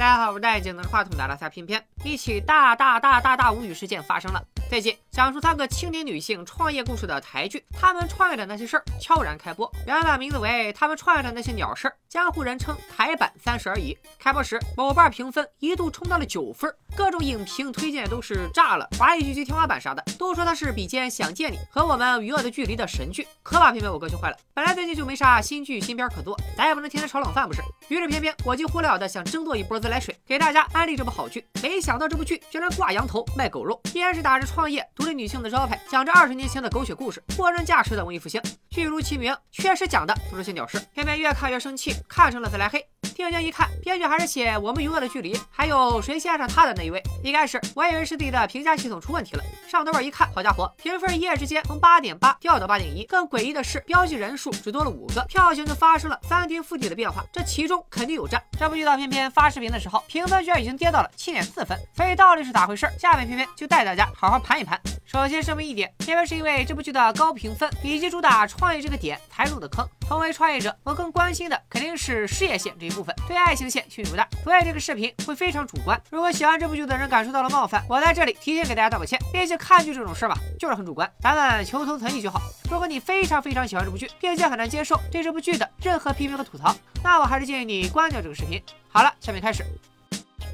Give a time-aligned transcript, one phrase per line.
[0.00, 1.84] 大家好，我是戴眼镜拿着话筒的拉萨偏偏。
[2.04, 4.42] 一起大大大大大无语事件发生了。
[4.70, 13.92] 最近讲述三个青年女性创业故事的台剧《她们创业的那些事儿》悄然开播，原版名字为《她们创业的那些鸟事儿》，江湖人称台版《三十而已》。
[14.16, 24.36] 开播时，某瓣评分一度冲到了九分，各种影评推荐都是炸了，华语剧集天花板啥的，都说它是比肩《想见你》和我们《与恶的距离》的神剧，可把偏偏我哥气坏了。
[24.54, 27.60] 本来最近就没啥新剧新片可做，咱也不能天天炒冷饭不是？
[27.88, 31.44] 于是偏偏我急火燎的想争夺一波自来水，给大家安利这部好剧。
[31.60, 38.38] 没想到这部剧居然挂羊头卖狗肉，依然是打着创创业独立女性的招牌，讲着二十年前的狗血故事，货真价实的文艺复兴。
[38.68, 40.78] 剧如其名，确实讲的都是些鸟事。
[40.92, 42.86] 偏偏越看越生气，看成了自来黑。
[43.20, 47.02] 定睛一看，编剧还是写我们与恶的距离，还有谁先爱上他的那一位。
[47.22, 53.04] 一开始我以为是自己的评价系统出问题了，上豆瓣一看，好家伙，评分一夜之间从八点八掉到八点一。
[53.04, 58.42] 更诡异的是，标记人数只多了五个，票型就发生了翻天覆地的变化，这其中肯定有诈。
[58.58, 62.90] 这部剧到偏偏发视频的时候，评分居然已经跌到了七点四分，所以到底是咋回事？
[62.98, 64.80] 下面偏偏就带大家好好盘一盘。
[65.04, 69.86] 首先声明一点，偏偏是因为这部剧的高评分以及主打创业这个点才入的坑。
[70.10, 75.96] 同为创业者，我更关心的肯定是事业线这一部分，对爱情线兴趣不大，所以这个视频会非常主观。
[76.10, 79.16] 如果喜欢这部剧的人感受到了冒犯，我在这里提前给大家道个歉。
[79.32, 82.40] 毕竟看剧这种事吧，就是很主观，咱们求同存异就好。
[82.68, 88.60] 如果你非常非常喜欢这部剧，并且很难接受对这部剧的任何批评和吐槽，那我还是建议你关掉这个视频。
[88.88, 89.64] 好了，下面开始。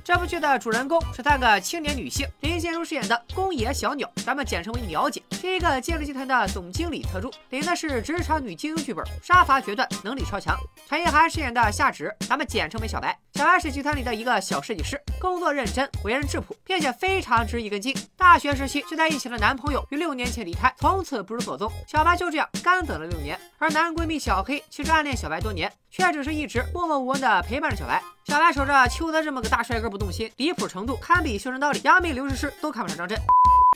[0.06, 10.56] 这部剧的主人公是三个青年女性，林心如饰演的宫野小鸟，咱们简称为鸟姐，是一个建筑集团的总经理特助，领的是职场女精英剧本，杀伐决断，能力超强。
[10.88, 17.92] 陈意涵饰演的夏芷，咱们简称为小白，小白是集团里的一个小设计师，工作认真，为人质朴，并且非常值一根筋。
[18.16, 23.36] 大学时期就在一起的男朋友于六年前离开，从此不知所踪，小白就这样干等了六年。
[23.58, 28.00] 而男闺蜜小黑其实暗恋小白多年，却只是一直默默无闻的陪伴着小白。
[28.24, 33.18] 小白守着邱泽这么个大帅哥不不动心，离谱程度堪比修真道理，杨幂、刘诗诗都看不上张震。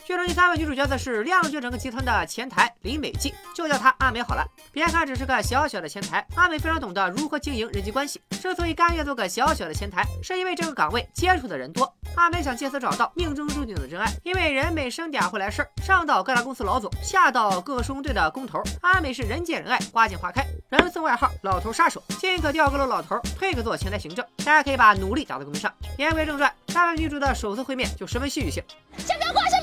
[0.05, 4.45] 剧中第三位女主角则是亮绝整个集团的前台林美静，就叫她阿美好了。
[4.71, 8.21] 别看只是个小小的前台，阿美非常懂得如何经营人际关系。
[8.29, 11.91] 之所以甘愿做个小小的前台，是因为这个岗位接触的人多。
[12.15, 24.25] 阿美想借此找到命中注定的真爱，因为人美声嗲会来事儿，上到各大公司老总，下到各个施工队的工头，阿美是人见人爱，花见花开，人送外号“老头杀手”，进可调阁楼老头，退可做前台行政。
[24.37, 25.71] 大家可以把努力打在公屏上。
[25.97, 28.63] 言归正传，三位女主的首次会面就十分戏剧性。
[28.97, 29.60] 先不要挂，先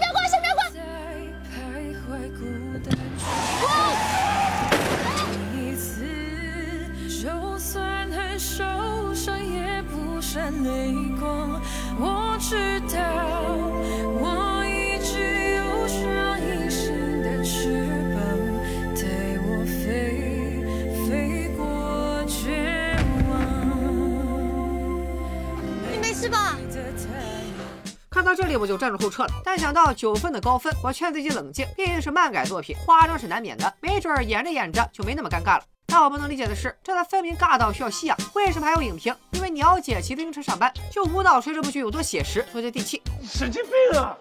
[28.28, 35.64] 到这里我就站住后撤了，但想到九分的高分，我劝自己冷静，毕竟是漫改作品，夸张是难免的，没准演着演着就没那么尴尬了。
[35.86, 39.16] 但我不能理解的是，这才分明尬到需要吸氧，为什么还有影评？
[39.32, 43.00] 因为鸟姐骑自行车上班，就无蹈吹这部剧有多写实，多接地气。
[43.22, 44.14] 神经病啊！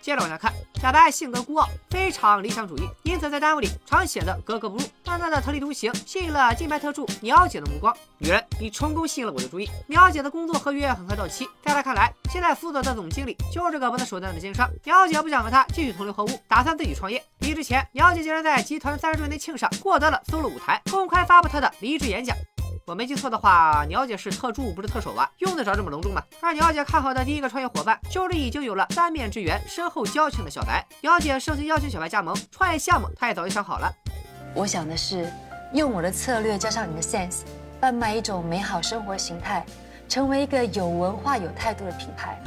[0.00, 4.84] 接着往下看，小白性格孤傲，非常理想主义，因此在单位里常显得格格不入。
[5.04, 7.94] 淡淡的特立独行吸引了金牌特助鸟姐的目光。
[8.18, 9.68] 女人，你成功吸引了我的注意。
[9.88, 14.70] 鸟姐的工作合约很快到期，在她看来，现在负责的总经理就是个不择手段的奸商。
[14.84, 17.22] 鸟姐不想和他继续同流合污，打算自己创业。
[17.40, 22.36] 离职前，鸟姐竟然在集团三十周年庆上获得了 solo 舞台，公开发布她的离职演讲。
[22.90, 25.30] 我没记错的话，鸟姐是特助，不是特首吧？
[25.38, 26.20] 用得着这么隆重吗？
[26.42, 30.84] 而鸟姐看好的第一个创业伙伴，就是已经有了三面之缘、深厚交情的小白。
[31.00, 33.92] 鸟姐盛情邀请小白加盟创业项目，她也早就想好了。
[34.56, 35.32] 我想的是，
[35.72, 37.42] 用我的策略加上你的 sense，
[37.80, 39.64] 贩卖一种美好生活形态，
[40.08, 42.42] 成为一个有文化、有态度的品牌。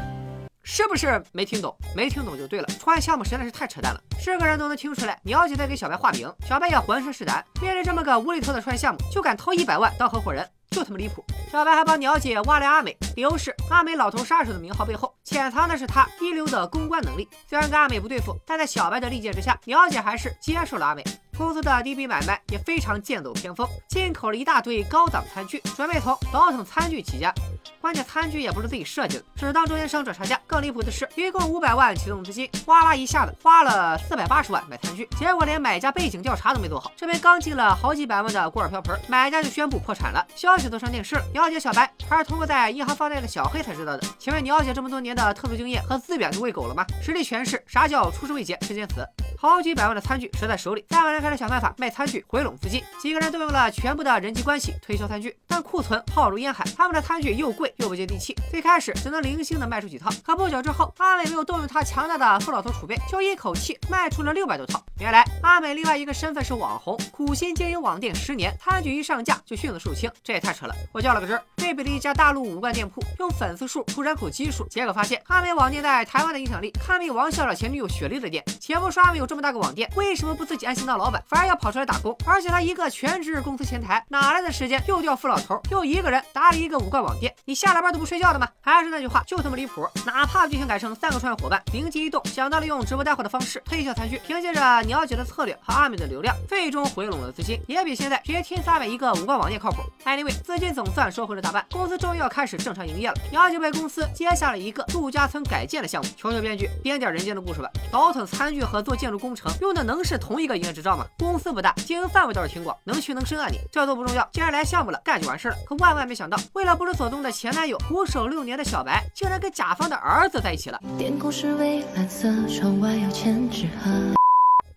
[0.65, 1.73] 是不是没听懂？
[1.95, 2.67] 没听懂就对了。
[2.81, 5.19] 创业项目实在是太扯淡了，是个人都能听出来。
[5.23, 11.21] 鸟姐在给小白画饼，小白也浑身是胆，面对这么个无厘头的创业项目，就敢投一百万当合伙人，就他妈离谱。
[11.51, 17.27] 小白还帮鸟姐挖来阿美，理由是阿美老头杀手的名号背后潜藏的是他一流的公关能力。
[17.47, 21.03] 虽然跟阿美不对付，但在小白的力荐之下，鸟姐还是接受了阿美。
[21.35, 27.33] 公司的第一笔买卖也非常剑走偏锋，进口了一大堆高档餐具，准备从倒腾餐具起家。
[27.81, 30.39] 关键餐具也不是自己设计的，只当中间商赚差价。
[30.45, 36.91] 更离谱的是，一共五百万启动资金，哗啦一下子花了四百八十万买餐具，结果连买家背景调查都没做好。
[36.95, 41.25] 这边刚进了好几百万的锅碗瓢盆，买家就宣布破产了，消息都上电视了。
[41.33, 44.03] 了解小白还是通过在银行放贷的小黑才知道的。
[44.19, 46.85] 请问了解这么多年的特殊经验和资源都喂狗了吗？
[47.01, 49.05] 实力诠释啥叫出师未捷身先死。
[49.37, 50.85] 好几百万的餐具折在手里。
[50.89, 58.33] 三个人开始想办法卖餐具回笼资金，几个人动用了全部的人际关系推销餐具，但库存浩如烟海，他们的餐具又贵又不接地气。
[58.49, 64.81] 最开始只能零星的卖出几套，可不久之后，阿美没有动用她强大的富老头储备，就一口气卖出了六百多套。
[64.99, 70.73] 原来阿美另外一个身份是网红，苦心经营网店十年，餐具一上架就迅速售罄，这也太扯了。
[70.93, 78.43] 我较了个真，对比了一家大陆五万店铺，用粉丝数出人口基数，结果发现阿美网店在台湾的影响力堪比王校长前女友雪莉的店。
[78.59, 82.17] 且不说阿美有这么大个网店，为什么不自己安心当老板，反而要跑出来打工？
[82.25, 87.33] 而且他一个全职公司前台，哪来的时间又钓富老头，又一个人打理一个五冠网店？
[87.45, 88.47] 你下了班都不睡觉的吗？
[88.61, 89.87] 还是那句话，就这么离谱。
[90.05, 99.81] 哪怕剧情改成三个创业伙伴灵机一动，想到了用直播带货的方式推销餐具，凭借着鸟姐的策略和阿美的流量，最终回笼了资金，也比现在直接天撒买一个五冠网店靠谱。
[100.05, 103.15] Anyway，资金总算收回了大半，公司终于要开始正常营业了。
[103.31, 107.69] 鸟姐被公司接下了一个度假村改建的项目，求求编剧编点人间的故事吧。
[107.91, 111.05] 倒腾餐具和做建筑工程用的能是同一个营业执照吗？
[111.17, 113.57] 公司不大，经营范围倒是挺广，能屈能伸啊你。
[113.71, 115.55] 这都不重要，既然来项目了，干就完事了。
[115.65, 120.79] 可万万没想到，为了不知所踪的前男友，苦守六年的小白，竟然跟甲方的儿子在一起了。
[120.99, 124.22] 天空是蔚蓝色，窗外有千纸鹤。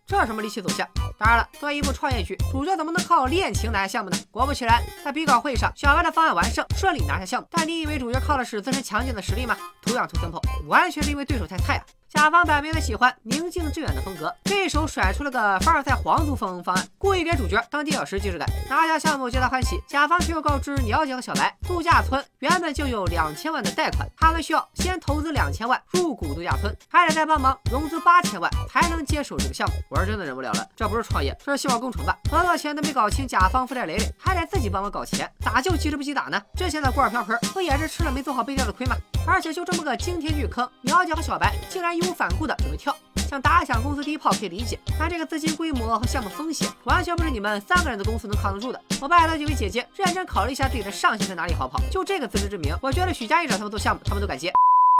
[0.06, 0.88] 这什么离奇走向？
[1.18, 4.16] 当然了，作为一部创业剧，主角怎么能靠恋情拿下项目呢？
[4.30, 7.48] 果不其然，在比稿会上，小白的方案完胜，顺利拿下项目。
[7.50, 9.56] 但你以为主角靠的是自身强劲的实力吗？
[9.82, 11.84] 图样图 simple，完全是因为对手太菜啊！
[12.08, 18.48] 甲方摆明了喜欢宁静致远的风格，这一手甩出了个凡尔赛皇族风方案，故意给主角当垫脚石，既视感。
[18.70, 27.96] 拿下项目皆大欢喜，甲方却又告知鸟姐和小白，度假村原本就有两千万的贷款，他们需要先投资两千万入股度假村，还得再帮忙融资。
[28.06, 29.74] 八千万才能接手这个项目。
[29.88, 32.16] 我是真的忍不了了，这不是创业，这是希望工程吧？
[32.30, 36.40] 合作前都没搞清甲方负债累累，还得自己帮忙搞钱，咋就急着不急打呢？
[36.54, 38.94] 之前的锅碗瓢盆不也是吃了没做好背调的亏吗？
[39.26, 39.82] 而且就这么？
[39.82, 42.94] 个惊天巨坑，鸟姐和小白竟然义无反顾的准备跳，
[43.28, 48.80] 想打响公司第一炮可以理解，但这个资金规模和项目风险，完全不是你们三个人的公司能扛得住的。
[49.00, 51.82] 我拜托几位姐姐认真考虑一下自己的上限在哪里好不好？
[51.90, 54.52] 就这个自知之明，我觉得许家印找他们做项目，他们都敢接。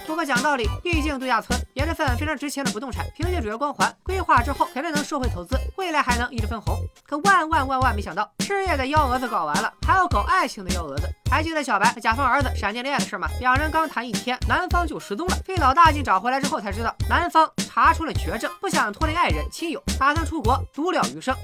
[0.07, 6.79] 不过讲道理，毕竟度假村也是份非常值钱的不动产，凭借主角光环，规划之后肯定能收回投资，未来还能一直分红。
[7.05, 11.09] 可万万万万没想到，事业的幺蛾子搞完了，还要搞爱情的幺蛾子。
[11.29, 13.29] 还记得小白和甲方儿子闪电恋爱的事吗？
[13.41, 15.37] 两人刚谈一天，男方就失踪了。
[15.45, 21.35] 费老大劲找回来之后，才知道男方查出了绝症，不想拖累爱人亲友，打算出国独了余生。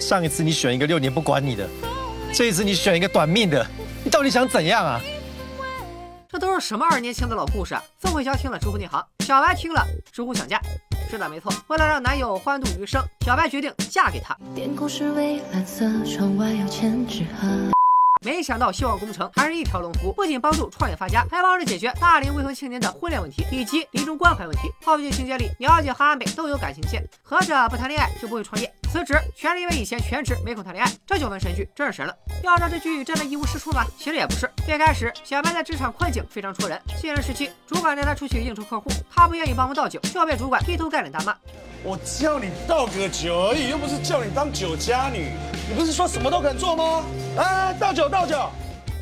[0.00, 1.68] 上一次你选一个六年不管你的，
[2.32, 3.66] 这一次你选一个短命的，
[4.02, 4.98] 你到底想怎样啊？
[6.32, 7.82] 这都是什么二年前的老故事啊！
[8.00, 10.60] 宋慧乔听了直呼内行，小白听了直呼想嫁。
[11.10, 14.36] 是的，没错，为了让男友欢度余生，小白决定嫁给他。
[14.54, 17.48] 天空是蔚蓝色，窗外有千纸鹤。
[18.24, 24.70] 没想到希望工程还是一条龙服务，不仅帮助创业发家，还帮着解决大龄未婚青年的婚恋问题以及临终关怀问题。
[24.84, 28.72] 后续情节里，鸟姐和阿美都有感情线，合着不谈恋爱就不会创业。
[28.90, 32.12] 辞职全是因为以前全职没空谈恋爱，这九门神剧真是神了。
[32.42, 33.86] 要让这剧真的一无是处吗？
[33.96, 34.50] 其实也不是。
[34.66, 41.36] 最开始小白在职场困境非常戳人，新人时期主管带他出去应酬客户，他不愿意帮忙倒酒，就要被主管劈头盖脸大骂。
[41.84, 45.28] 我叫你倒个酒而已，又不是叫你当酒家女。
[45.68, 47.04] 你不是说什么都肯做吗？
[47.36, 48.50] 来，倒酒倒酒。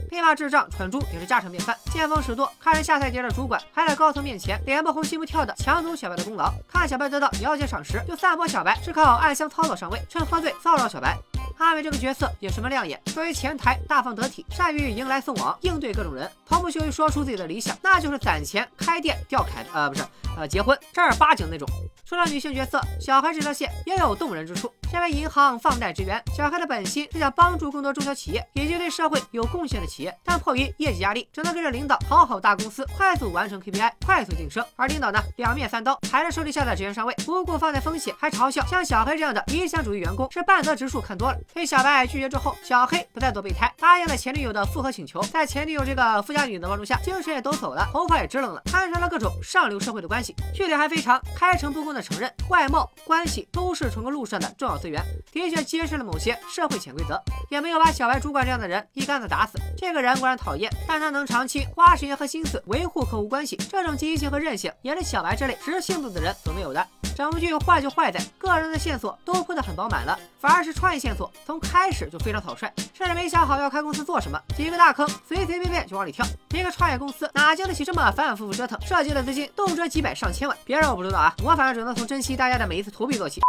[0.09, 1.77] 批骂智障蠢猪也是家常便饭。
[1.93, 11.17] 见风使舵，看着下菜碟的主管还在高层面前脸不红心不跳的抢走小白的功劳，看小白得到了解赏识，就散播小白是靠暗箱操作上位，趁喝醉骚扰小白。
[11.59, 20.05] 阿美这个角色也十分亮眼，作为前台大方得体，善于迎来送往，应对各种人，从不羞于说出自己的理想，那就是攒钱开店钓凯子，呃不是，
[20.37, 21.69] 呃结婚正儿八经那种。
[22.05, 24.73] 除了女性角色，小黑这条线也有动人之处。
[24.91, 34.65] 身为银行放贷职员，小黑的本心是想帮助更多中小企业以及对社会有贡献的企业，但迫于业绩压力，只能跟着领导讨好大公司，快速完成 KPI，快速晋升。
[34.77, 41.39] 而领导呢，两面三刀，还是手里下的职员上位，不顾放贷风险，还嘲笑像小黑这样的理想主义员工是半泽直树看多了。
[41.53, 50.35] 被小白拒绝之后，小黑不再做备胎，答应了前女友的复合请求，在前女友这个富家女的帮助下，精神也抖擞了，头发也支棱了，摊上了各种上流社会的关系。
[50.55, 57.21] 剧里还非常开诚布公的承认，外貌、关系都是成功路上的重要资源，的确揭示了某些社会潜规则，
[57.51, 59.59] 也没有把小白主管这样的人一竿子打死。
[59.77, 66.87] 这个人固然讨厌，但他能长期花时间和心思维护客户关系，这种积极性和韧性，也是小白这类直性子的人所没有的。
[67.17, 76.25] 整部剧坏就坏在个人的线索都铺得很饱满了，反而是创业线索从开始就非常草率，甚至没想好要开公司做什么，几个大坑随随便便就往里跳。
[76.51, 78.79] 一个创业公司哪经得起这么反反复复折腾？
[78.87, 81.35] 涉及的资金动辄几百上千万，别人我不知道啊！
[81.43, 83.41] 我反正只能从珍惜大家的每一次投币做起。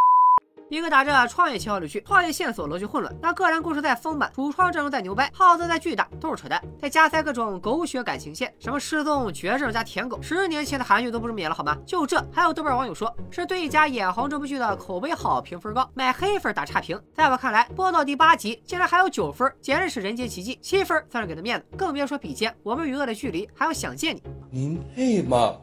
[0.70, 6.64] 一个打着创业旗号的剧，创业线索逻辑混乱，那个人故事再丰满，主创阵容再牛掰，耗资再巨大，都是扯淡。
[6.80, 11.76] 再加塞各种狗血感情线，什么失踪、绝症加舔狗，十年前的韩剧都不这么演了好吗？
[11.88, 17.02] 就这，还有豆瓣网友说是对家眼红这部剧的口碑好，评分高，买黑粉打差评。
[17.16, 20.60] 在我看来，播到第八集竟然还有九分，简直是人间奇迹。
[20.62, 24.20] 七分算是给他面子，更别说比肩《我们与恶的距离》还有《想见你》。
[24.52, 25.56] 您配吗？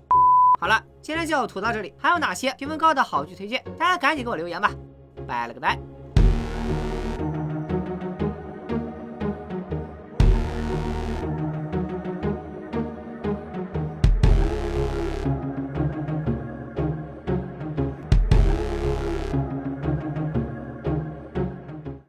[0.61, 3.63] 好了，今天就吐到这里，还有哪些评分高的好剧推荐？
[3.79, 4.73] 大家赶紧给我留言吧。
[5.27, 5.96] 拜了个拜。